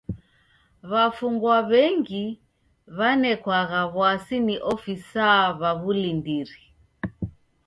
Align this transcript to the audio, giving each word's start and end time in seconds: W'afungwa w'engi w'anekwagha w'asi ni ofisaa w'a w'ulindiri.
W'afungwa 0.91 1.55
w'engi 1.69 2.25
w'anekwagha 2.97 3.81
w'asi 3.97 4.37
ni 4.45 4.55
ofisaa 4.73 5.45
w'a 5.59 5.71
w'ulindiri. 5.81 6.61